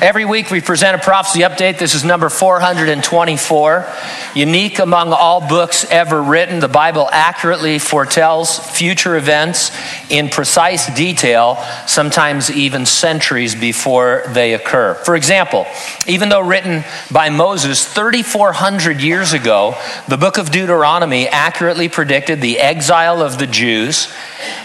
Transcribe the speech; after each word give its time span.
Every 0.00 0.24
week 0.24 0.52
we 0.52 0.60
present 0.60 0.94
a 0.94 1.02
prophecy 1.02 1.40
update. 1.40 1.80
This 1.80 1.96
is 1.96 2.04
number 2.04 2.28
424. 2.28 3.92
Unique 4.36 4.78
among 4.78 5.12
all 5.12 5.48
books 5.48 5.84
ever 5.90 6.22
written, 6.22 6.60
the 6.60 6.68
Bible 6.68 7.08
accurately 7.10 7.80
foretells 7.80 8.60
future 8.60 9.16
events 9.16 9.72
in 10.08 10.28
precise 10.28 10.86
detail, 10.94 11.56
sometimes 11.88 12.48
even 12.48 12.86
centuries 12.86 13.56
before 13.56 14.22
they 14.28 14.54
occur. 14.54 14.94
For 14.94 15.16
example, 15.16 15.66
even 16.06 16.28
though 16.28 16.46
written 16.46 16.84
by 17.10 17.28
Moses 17.30 17.84
3,400 17.84 19.00
years 19.00 19.32
ago, 19.32 19.76
the 20.06 20.16
book 20.16 20.38
of 20.38 20.52
Deuteronomy 20.52 21.26
accurately 21.26 21.88
predicted 21.88 22.40
the 22.40 22.60
exile 22.60 23.20
of 23.20 23.40
the 23.40 23.48
Jews, 23.48 24.12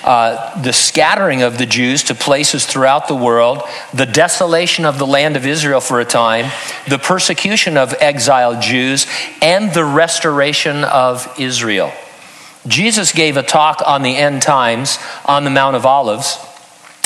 uh, 0.03 0.61
the 0.61 0.73
scattering 0.73 1.41
of 1.41 1.57
the 1.57 1.65
Jews 1.65 2.03
to 2.03 2.13
places 2.13 2.67
throughout 2.67 3.07
the 3.07 3.15
world, 3.15 3.63
the 3.95 4.05
desolation 4.05 4.85
of 4.85 4.99
the 4.99 5.07
land 5.07 5.22
land 5.23 5.37
of 5.37 5.45
Israel 5.45 5.79
for 5.79 6.01
a 6.01 6.05
time, 6.05 6.51
the 6.89 6.99
persecution 6.99 7.77
of 7.77 7.93
exiled 8.01 8.61
Jews, 8.61 9.07
and 9.41 9.73
the 9.73 9.85
restoration 9.85 10.83
of 10.83 11.33
Israel. 11.39 11.93
Jesus 12.67 13.13
gave 13.13 13.37
a 13.37 13.43
talk 13.43 13.81
on 13.85 14.01
the 14.01 14.17
end 14.17 14.41
times 14.41 14.99
on 15.23 15.45
the 15.45 15.49
Mount 15.49 15.77
of 15.77 15.85
Olives. 15.85 16.37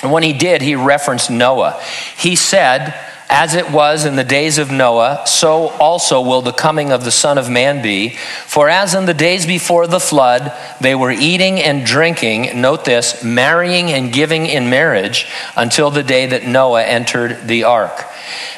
And 0.02 0.12
when 0.12 0.24
he 0.24 0.34
did, 0.34 0.64
he 0.64 0.74
referenced 0.74 1.30
Noah. 1.30 1.80
He 2.18 2.36
said, 2.36 2.96
as 3.30 3.56
it 3.56 3.70
was 3.72 4.06
in 4.06 4.16
the 4.16 4.24
days 4.24 4.58
of 4.58 4.72
Noah, 4.72 5.24
so 5.26 5.70
also 5.70 6.22
will 6.22 6.42
the 6.42 6.54
coming 6.54 6.92
of 6.92 7.04
the 7.04 7.12
Son 7.12 7.38
of 7.38 7.50
Man 7.50 7.82
be. 7.82 8.10
For 8.46 8.70
as 8.70 8.94
in 8.94 9.06
the 9.06 9.14
days 9.14 9.46
before 9.46 9.86
the 9.86 10.00
flood, 10.00 10.54
they 10.80 10.96
were 10.96 11.12
eating 11.12 11.60
and 11.60 11.86
drinking, 11.86 12.62
note 12.62 12.86
this, 12.86 13.24
marrying 13.24 13.92
and 13.92 14.14
giving 14.14 14.46
in 14.46 14.70
marriage, 14.70 15.28
until 15.58 15.92
the 15.92 16.04
day 16.04 16.26
that 16.28 16.48
Noah 16.48 16.84
entered 16.84 17.48
the 17.48 17.66
ark. 17.66 18.06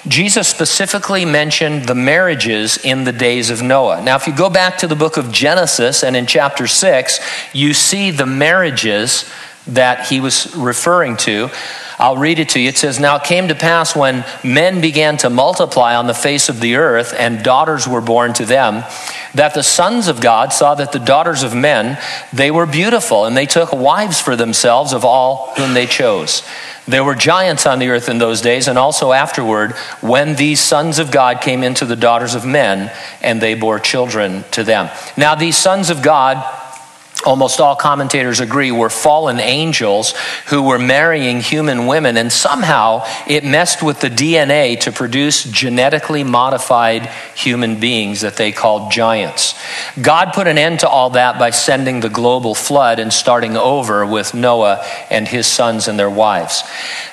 Jesus 0.07 0.47
specifically 0.47 1.25
mentioned 1.25 1.85
the 1.85 1.95
marriages 1.95 2.77
in 2.77 3.03
the 3.05 3.11
days 3.11 3.49
of 3.49 3.63
Noah. 3.63 4.01
Now, 4.01 4.15
if 4.17 4.27
you 4.27 4.35
go 4.35 4.49
back 4.49 4.77
to 4.79 4.87
the 4.87 4.95
book 4.95 5.17
of 5.17 5.31
Genesis 5.31 6.03
and 6.03 6.15
in 6.15 6.27
chapter 6.27 6.67
6, 6.67 7.19
you 7.53 7.73
see 7.73 8.11
the 8.11 8.25
marriages 8.25 9.29
that 9.67 10.07
he 10.07 10.19
was 10.19 10.55
referring 10.55 11.17
to. 11.17 11.49
I'll 11.99 12.17
read 12.17 12.39
it 12.39 12.49
to 12.49 12.61
you. 12.61 12.69
It 12.69 12.77
says, 12.77 12.97
Now 12.97 13.17
it 13.17 13.25
came 13.25 13.49
to 13.49 13.55
pass 13.55 13.93
when 13.93 14.23
men 14.41 14.79
began 14.79 15.17
to 15.17 15.29
multiply 15.29 15.95
on 15.95 16.07
the 16.07 16.13
face 16.13 16.47
of 16.47 16.61
the 16.61 16.75
earth, 16.75 17.13
and 17.17 17.43
daughters 17.43 17.89
were 17.89 17.99
born 17.99 18.33
to 18.35 18.45
them, 18.45 18.85
that 19.35 19.53
the 19.53 19.63
sons 19.63 20.07
of 20.07 20.21
God 20.21 20.53
saw 20.53 20.75
that 20.75 20.93
the 20.93 20.99
daughters 20.99 21.43
of 21.43 21.53
men, 21.53 22.01
they 22.31 22.51
were 22.51 22.65
beautiful, 22.65 23.25
and 23.25 23.35
they 23.35 23.45
took 23.45 23.73
wives 23.73 24.21
for 24.21 24.37
themselves 24.37 24.93
of 24.93 25.03
all 25.03 25.53
whom 25.57 25.73
they 25.73 25.85
chose. 25.85 26.41
There 26.87 27.03
were 27.03 27.15
giants 27.15 27.67
on 27.67 27.79
the 27.79 27.89
earth 27.89 28.07
in 28.07 28.17
those 28.17 28.39
days, 28.39 28.69
and 28.69 28.79
also 28.79 29.11
afterward, 29.11 29.73
when 30.01 30.35
these 30.37 30.61
sons 30.61 30.99
of 30.99 31.11
God 31.11 31.41
came 31.41 31.63
into 31.63 31.85
the 31.85 31.97
daughters 31.97 32.33
of 32.33 32.45
men, 32.45 32.91
and 33.21 33.41
they 33.41 33.55
bore 33.55 33.77
children 33.77 34.45
to 34.51 34.63
them. 34.63 34.89
Now, 35.17 35.35
these 35.35 35.57
sons 35.57 35.89
of 35.89 36.01
God, 36.01 36.37
almost 37.25 37.59
all 37.59 37.75
commentators 37.75 38.39
agree, 38.39 38.71
were 38.71 38.89
fallen 38.89 39.39
angels 39.39 40.13
who 40.47 40.63
were 40.63 40.79
marrying 40.79 41.41
human 41.41 41.85
women, 41.85 42.17
and 42.17 42.31
somehow 42.31 43.05
it 43.27 43.43
messed 43.43 43.83
with 43.83 43.99
the 43.99 44.09
DNA 44.09 44.79
to 44.81 44.91
produce 44.91 45.43
genetically 45.43 46.23
modified 46.23 47.05
human 47.35 47.79
beings 47.79 48.21
that 48.21 48.37
they 48.37 48.51
called 48.51 48.91
giants. 48.91 49.59
God 50.01 50.33
put 50.33 50.47
an 50.47 50.57
end 50.57 50.79
to 50.81 50.89
all 50.89 51.11
that 51.11 51.37
by 51.37 51.49
sending 51.49 51.99
the 51.99 52.09
global 52.09 52.55
flood 52.55 52.99
and 52.99 53.11
starting 53.11 53.57
over 53.57 54.05
with 54.05 54.33
Noah 54.33 54.85
and 55.09 55.27
his 55.27 55.45
sons 55.45 55.87
and 55.87 55.99
their 55.99 56.09
wives. 56.09 56.63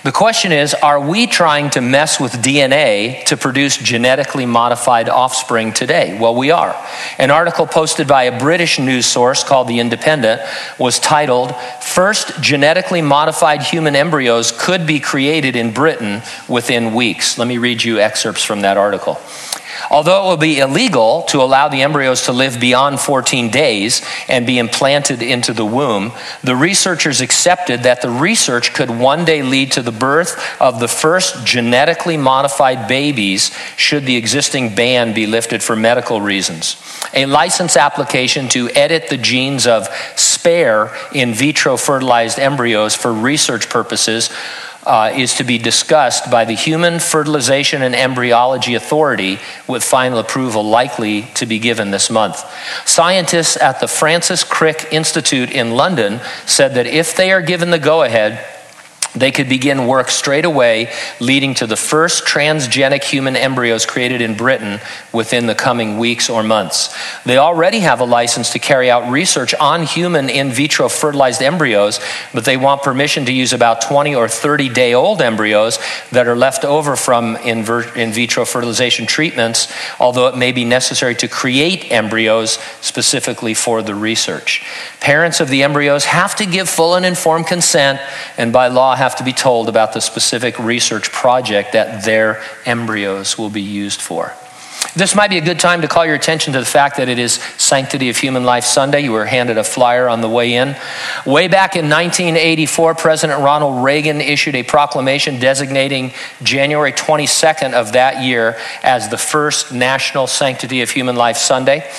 The 0.05 0.13
question 0.13 0.53
is 0.53 0.75
are 0.75 1.01
we 1.01 1.27
trying 1.27 1.71
to 1.71 1.81
mess 1.81 2.21
with 2.21 2.33
DNA 2.33 3.25
to 3.25 3.37
produce 3.37 3.77
genetically 3.77 4.47
modified 4.47 5.09
offspring 5.09 5.73
today? 5.73 6.17
Well, 6.19 6.35
we 6.35 6.51
are. 6.51 6.77
An 7.19 7.31
article 7.31 7.67
posted 7.67 8.07
by 8.07 8.25
a 8.25 8.39
British 8.39 8.79
news 8.79 9.07
source 9.07 9.43
called 9.43 9.69
The 9.69 9.81
Independent 9.81 9.96
Independent 9.97 10.43
was 10.79 11.01
titled 11.01 11.57
First 11.81 12.43
Genetically 12.43 13.01
Modified 13.01 13.63
Human 13.63 13.97
Embryos 13.97 14.53
Could 14.53 14.87
Be 14.87 15.01
Created 15.01 15.57
in 15.57 15.73
Britain 15.73 16.21
Within 16.51 16.93
Weeks. 16.93 17.39
Let 17.39 17.49
me 17.49 17.57
read 17.57 17.83
you 17.83 17.99
excerpts 17.99 18.45
from 18.45 18.61
that 18.61 18.77
article. 18.77 19.19
Although 19.91 20.25
it 20.25 20.29
will 20.29 20.37
be 20.37 20.59
illegal 20.59 21.23
to 21.29 21.43
allow 21.43 21.69
the 21.69 21.83
embryos 21.83 22.25
to 22.27 22.33
live 22.33 22.61
beyond 22.61 23.01
14 23.01 23.51
days 23.51 24.03
and 24.29 24.47
be 24.47 24.59
implanted 24.59 25.23
into 25.23 25.53
the 25.53 25.65
womb, 25.65 26.13
the 26.43 26.57
researchers 26.57 27.21
accepted 27.21 27.83
that 27.85 28.03
the 28.03 28.11
research 28.11 28.75
could 28.75 28.91
one 28.91 29.25
day 29.25 29.43
lead 29.43 29.73
to 29.73 29.83
the 29.83 29.93
birth 29.93 30.61
of 30.61 30.81
the 30.81 30.89
first 30.89 31.45
genetically 31.47 32.17
modified 32.17 32.89
babies 32.89 33.57
should 33.77 34.07
the 34.07 34.17
existing 34.17 34.75
ban 34.75 35.15
be 35.15 35.27
lifted 35.27 35.63
for 35.63 35.77
medical 35.77 36.21
reasons. 36.21 36.77
A 37.15 37.27
license 37.27 37.77
application 37.77 38.49
to 38.49 38.69
edit 38.71 39.09
the 39.09 39.17
genes 39.17 39.67
of 39.67 39.89
spare 40.17 40.95
in 41.13 41.35
vitro 41.35 41.77
fertilized 41.77 42.39
embryos 42.39 42.95
for 42.95 43.13
research 43.13 43.69
purposes 43.69 44.31
uh, 44.87 45.13
is 45.15 45.35
to 45.35 45.45
be 45.45 45.59
discussed 45.59 46.31
by 46.31 46.45
the 46.45 46.55
Human 46.55 47.01
Fertilization 47.01 47.83
and 47.83 47.95
Embryology 47.95 48.75
Authority, 48.75 49.39
with 49.67 49.85
final 49.85 50.19
approval 50.19 50.63
likely 50.63 51.23
to 51.35 51.45
be 51.45 51.59
given 51.59 51.91
this 51.91 52.09
month. 52.09 52.43
Scientists 52.87 53.57
at 53.57 53.81
the 53.81 53.89
Francis 53.89 54.45
Crick 54.45 54.87
Institute 54.93 55.51
in 55.51 55.73
London 55.73 56.21
said 56.47 56.75
that 56.75 56.87
if 56.87 57.17
they 57.17 57.33
are 57.33 57.43
given 57.43 57.71
the 57.71 57.79
go 57.79 58.03
ahead, 58.03 58.56
they 59.17 59.33
could 59.33 59.49
begin 59.49 59.87
work 59.87 60.11
straight 60.11 60.45
away, 60.45 60.93
leading 61.21 61.55
to 61.55 61.67
the 61.67 61.77
first 61.77 62.25
transgenic 62.27 63.03
human 63.03 63.35
embryos 63.35 63.87
created 63.87 64.21
in 64.21 64.37
Britain 64.37 64.79
within 65.13 65.47
the 65.47 65.55
coming 65.55 65.99
weeks 65.99 66.29
or 66.29 66.43
months. 66.43 66.95
They 67.25 67.39
already 67.39 67.81
have 67.81 68.01
a 68.01 68.05
license 68.05 68.53
to 68.53 68.59
carry 68.59 68.91
out 68.91 69.11
research 69.11 69.55
on 69.55 69.85
human 69.85 70.29
in 70.29 70.51
vitro 70.51 70.89
fertilized 70.89 71.43
embryos, 71.43 71.99
but 72.35 72.45
they 72.45 72.57
want 72.57 72.83
permission 72.83 73.25
to 73.25 73.33
use 73.33 73.53
about 73.53 73.81
20 73.81 74.15
or 74.15 74.29
30 74.29 74.69
day 74.69 74.93
old 74.93 75.23
embryos 75.23 75.79
that 76.13 76.29
are 76.29 76.37
left 76.37 76.65
over 76.65 76.95
from 76.95 77.37
in, 77.37 77.65
vitro 77.65 78.45
fertilization 78.45 79.07
treatments, 79.07 79.73
although 79.99 80.29
it 80.29 80.37
may 80.37 80.53
be 80.53 80.65
necessary 80.65 81.15
to 81.15 81.29
create 81.29 81.91
embryos 81.91 82.59
specifically 82.81 83.55
for 83.55 83.83
the 83.83 83.95
research. 83.95 84.65
Parents 85.01 85.41
of 85.41 85.49
the 85.49 85.63
embryos 85.63 86.05
have 86.05 86.35
to 86.37 86.47
give 86.47 86.69
full 86.69 86.95
and 86.95 87.07
informed 87.07 87.47
consent, 87.47 88.01
and 88.37 88.53
by 88.53 88.69
law, 88.69 88.95
have 88.95 89.06
to 89.15 89.25
be 89.25 89.33
told 89.33 89.69
about 89.69 89.93
the 89.95 90.01
specific 90.01 90.59
research 90.59 91.13
project 91.13 91.73
that 91.73 92.05
their 92.05 92.43
embryos 92.67 93.39
will 93.39 93.49
be 93.49 93.63
used 93.63 94.03
for. 94.03 94.35
This 94.95 95.15
might 95.15 95.29
be 95.29 95.37
a 95.37 95.45
good 95.45 95.61
time 95.61 95.83
to 95.83 95.89
call 95.89 96.07
your 96.07 96.15
attention 96.15 96.55
to 96.55 96.59
the 96.59 96.65
fact 96.65 96.97
that 96.97 97.09
it 97.09 97.19
is 97.19 97.35
Sanctity 97.59 98.09
of 98.09 98.17
Human 98.17 98.45
Life 98.45 98.65
Sunday. 98.65 99.01
You 99.01 99.13
were 99.13 99.27
handed 99.27 99.59
a 99.59 99.65
flyer 99.65 100.09
on 100.09 100.23
the 100.23 100.29
way 100.29 100.55
in. 100.55 100.77
Way 101.27 101.49
back 101.49 101.77
in 101.77 101.91
1984, 101.91 102.95
President 102.95 103.43
Ronald 103.43 103.85
Reagan 103.85 104.21
issued 104.21 104.55
a 104.55 104.63
proclamation 104.63 105.39
designating 105.39 106.13
January 106.43 106.93
22nd 106.93 107.75
of 107.75 107.93
that 107.93 108.23
year 108.23 108.59
as 108.83 109.09
the 109.11 109.19
first 109.19 109.73
National 109.73 110.27
Sanctity 110.27 110.81
of 110.81 110.91
Human 110.91 111.17
Life 111.17 111.37
Sunday. 111.37 111.91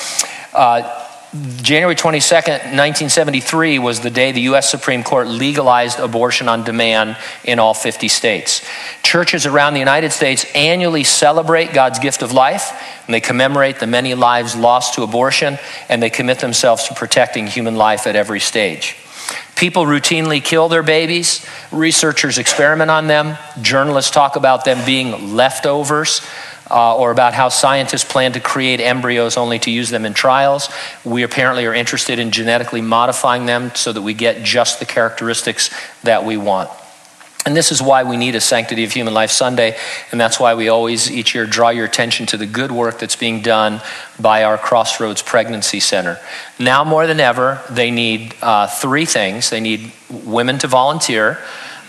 Uh, 0.53 1.06
January 1.33 1.95
22nd, 1.95 2.77
1973 2.77 3.79
was 3.79 3.99
the 3.99 4.09
day 4.09 4.31
the 4.31 4.41
U.S. 4.41 4.71
Supreme 4.71 5.03
Court 5.03 5.27
legalized 5.27 5.99
abortion 5.99 6.47
on 6.47 6.63
demand 6.63 7.17
in 7.43 7.59
all 7.59 7.73
50 7.73 8.07
states. 8.07 8.65
Churches 9.03 9.45
around 9.45 9.73
the 9.73 9.79
United 9.79 10.13
States 10.13 10.45
annually 10.55 11.03
celebrate 11.03 11.73
God's 11.73 11.99
gift 11.99 12.21
of 12.21 12.31
life, 12.31 12.71
and 13.05 13.13
they 13.13 13.19
commemorate 13.19 13.79
the 13.81 13.87
many 13.87 14.13
lives 14.13 14.55
lost 14.55 14.93
to 14.93 15.03
abortion, 15.03 15.59
and 15.89 16.01
they 16.01 16.09
commit 16.09 16.39
themselves 16.39 16.87
to 16.87 16.93
protecting 16.93 17.45
human 17.45 17.75
life 17.75 18.07
at 18.07 18.15
every 18.15 18.39
stage. 18.39 18.95
People 19.57 19.83
routinely 19.83 20.41
kill 20.41 20.69
their 20.69 20.83
babies, 20.83 21.45
researchers 21.73 22.37
experiment 22.37 22.89
on 22.89 23.07
them, 23.07 23.37
journalists 23.61 24.11
talk 24.11 24.37
about 24.37 24.63
them 24.63 24.85
being 24.85 25.35
leftovers 25.35 26.21
uh, 26.69 26.95
or 26.95 27.11
about 27.11 27.33
how 27.33 27.49
scientists 27.49 28.03
plan 28.03 28.33
to 28.33 28.39
create 28.39 28.79
embryos 28.79 29.37
only 29.37 29.59
to 29.59 29.71
use 29.71 29.89
them 29.89 30.05
in 30.05 30.13
trials. 30.13 30.69
We 31.03 31.23
apparently 31.23 31.65
are 31.65 31.73
interested 31.73 32.19
in 32.19 32.31
genetically 32.31 32.81
modifying 32.81 33.45
them 33.45 33.71
so 33.75 33.93
that 33.93 34.01
we 34.01 34.13
get 34.13 34.43
just 34.43 34.79
the 34.79 34.85
characteristics 34.85 35.69
that 36.03 36.25
we 36.25 36.37
want. 36.37 36.69
And 37.47 37.55
this 37.55 37.71
is 37.71 37.81
why 37.81 38.03
we 38.03 38.17
need 38.17 38.35
a 38.35 38.41
Sanctity 38.41 38.83
of 38.83 38.91
Human 38.91 39.13
Life 39.13 39.31
Sunday, 39.31 39.77
and 40.11 40.19
that's 40.19 40.37
why 40.37 40.55
we 40.55 40.67
always 40.67 41.09
each 41.09 41.33
year 41.33 41.45
draw 41.45 41.69
your 41.69 41.85
attention 41.85 42.25
to 42.25 42.35
the 42.35 42.45
good 42.45 42.73
work 42.73 42.99
that's 42.99 43.15
being 43.15 43.41
done 43.41 43.79
by 44.19 44.43
our 44.43 44.57
Crossroads 44.57 45.21
Pregnancy 45.21 45.79
Center. 45.79 46.19
Now 46.59 46.83
more 46.83 47.07
than 47.07 47.21
ever, 47.21 47.61
they 47.69 47.89
need 47.89 48.35
uh, 48.41 48.67
three 48.67 49.05
things 49.05 49.49
they 49.49 49.61
need 49.61 49.93
women 50.09 50.57
to 50.57 50.67
volunteer, 50.67 51.39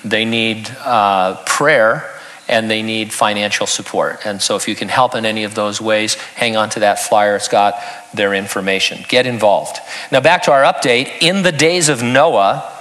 they 0.04 0.24
need 0.24 0.70
uh, 0.84 1.42
prayer 1.44 2.08
and 2.48 2.70
they 2.70 2.82
need 2.82 3.12
financial 3.12 3.66
support. 3.66 4.24
And 4.24 4.40
so, 4.40 4.56
if 4.56 4.66
you 4.66 4.74
can 4.74 4.88
help 4.88 5.14
in 5.14 5.26
any 5.26 5.44
of 5.44 5.54
those 5.54 5.80
ways, 5.80 6.14
hang 6.14 6.56
on 6.56 6.70
to 6.70 6.80
that 6.80 6.98
flyer. 6.98 7.36
It's 7.36 7.48
got 7.48 7.80
their 8.14 8.34
information. 8.34 9.04
Get 9.08 9.26
involved. 9.26 9.78
Now, 10.10 10.20
back 10.20 10.42
to 10.44 10.52
our 10.52 10.62
update. 10.62 11.20
In 11.20 11.42
the 11.42 11.52
days 11.52 11.88
of 11.88 12.02
Noah, 12.02 12.72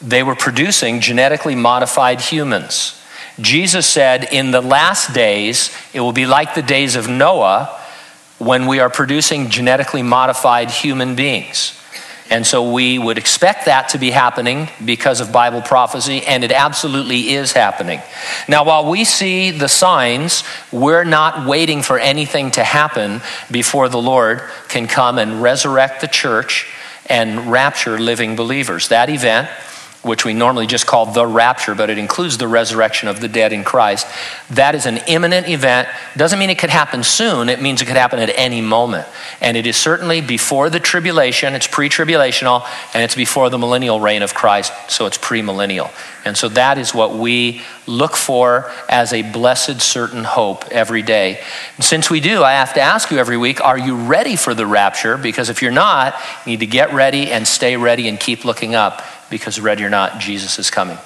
they 0.00 0.22
were 0.22 0.34
producing 0.34 1.00
genetically 1.00 1.54
modified 1.54 2.20
humans. 2.20 2.94
Jesus 3.40 3.86
said, 3.86 4.28
In 4.32 4.50
the 4.50 4.60
last 4.60 5.14
days, 5.14 5.70
it 5.92 6.00
will 6.00 6.12
be 6.12 6.26
like 6.26 6.54
the 6.54 6.62
days 6.62 6.96
of 6.96 7.08
Noah 7.08 7.74
when 8.38 8.66
we 8.66 8.80
are 8.80 8.90
producing 8.90 9.50
genetically 9.50 10.02
modified 10.02 10.70
human 10.70 11.14
beings. 11.14 11.77
And 12.30 12.46
so 12.46 12.72
we 12.72 12.98
would 12.98 13.16
expect 13.16 13.64
that 13.64 13.90
to 13.90 13.98
be 13.98 14.10
happening 14.10 14.68
because 14.84 15.20
of 15.20 15.32
Bible 15.32 15.62
prophecy, 15.62 16.24
and 16.26 16.44
it 16.44 16.52
absolutely 16.52 17.30
is 17.30 17.52
happening. 17.52 18.00
Now, 18.48 18.64
while 18.64 18.90
we 18.90 19.04
see 19.04 19.50
the 19.50 19.68
signs, 19.68 20.44
we're 20.70 21.04
not 21.04 21.46
waiting 21.46 21.82
for 21.82 21.98
anything 21.98 22.50
to 22.52 22.64
happen 22.64 23.22
before 23.50 23.88
the 23.88 24.00
Lord 24.00 24.42
can 24.68 24.86
come 24.86 25.18
and 25.18 25.42
resurrect 25.42 26.02
the 26.02 26.06
church 26.06 26.70
and 27.06 27.50
rapture 27.50 27.98
living 27.98 28.36
believers. 28.36 28.88
That 28.88 29.08
event 29.08 29.48
which 30.02 30.24
we 30.24 30.32
normally 30.32 30.66
just 30.66 30.86
call 30.86 31.06
the 31.06 31.26
rapture, 31.26 31.74
but 31.74 31.90
it 31.90 31.98
includes 31.98 32.38
the 32.38 32.46
resurrection 32.46 33.08
of 33.08 33.20
the 33.20 33.28
dead 33.28 33.52
in 33.52 33.64
Christ. 33.64 34.06
That 34.50 34.74
is 34.74 34.86
an 34.86 34.98
imminent 35.08 35.48
event. 35.48 35.88
Doesn't 36.16 36.38
mean 36.38 36.50
it 36.50 36.58
could 36.58 36.70
happen 36.70 37.02
soon, 37.02 37.48
it 37.48 37.60
means 37.60 37.82
it 37.82 37.86
could 37.86 37.96
happen 37.96 38.18
at 38.20 38.30
any 38.36 38.60
moment. 38.60 39.06
And 39.40 39.56
it 39.56 39.66
is 39.66 39.76
certainly 39.76 40.20
before 40.20 40.70
the 40.70 40.80
tribulation, 40.80 41.54
it's 41.54 41.66
pre 41.66 41.88
tribulational, 41.88 42.66
and 42.94 43.02
it's 43.02 43.16
before 43.16 43.50
the 43.50 43.58
millennial 43.58 44.00
reign 44.00 44.22
of 44.22 44.34
Christ, 44.34 44.72
so 44.88 45.06
it's 45.06 45.18
premillennial. 45.18 45.90
And 46.24 46.36
so 46.36 46.48
that 46.50 46.78
is 46.78 46.94
what 46.94 47.14
we 47.14 47.62
look 47.86 48.16
for 48.16 48.70
as 48.88 49.12
a 49.12 49.22
blessed, 49.22 49.80
certain 49.80 50.24
hope 50.24 50.66
every 50.70 51.02
day. 51.02 51.40
And 51.76 51.84
since 51.84 52.10
we 52.10 52.20
do, 52.20 52.42
I 52.42 52.52
have 52.52 52.74
to 52.74 52.80
ask 52.80 53.10
you 53.10 53.18
every 53.18 53.36
week 53.36 53.60
are 53.64 53.78
you 53.78 53.96
ready 53.96 54.36
for 54.36 54.54
the 54.54 54.66
rapture? 54.66 55.16
Because 55.16 55.48
if 55.48 55.62
you're 55.62 55.70
not, 55.70 56.14
you 56.44 56.50
need 56.50 56.60
to 56.60 56.66
get 56.66 56.92
ready 56.92 57.30
and 57.30 57.46
stay 57.46 57.76
ready 57.76 58.08
and 58.08 58.18
keep 58.18 58.44
looking 58.44 58.74
up 58.74 59.02
because 59.30 59.60
ready 59.60 59.84
or 59.84 59.90
not, 59.90 60.18
Jesus 60.18 60.58
is 60.58 60.70
coming. 60.70 60.98